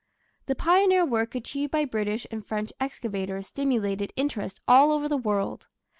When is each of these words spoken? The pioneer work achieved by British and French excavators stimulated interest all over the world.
The 0.47 0.55
pioneer 0.55 1.05
work 1.05 1.35
achieved 1.35 1.71
by 1.71 1.85
British 1.85 2.25
and 2.31 2.43
French 2.43 2.73
excavators 2.81 3.45
stimulated 3.45 4.11
interest 4.15 4.59
all 4.67 4.91
over 4.91 5.07
the 5.07 5.15
world. 5.15 5.67